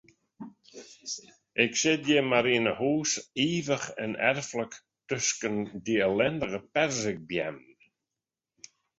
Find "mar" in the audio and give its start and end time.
2.29-2.45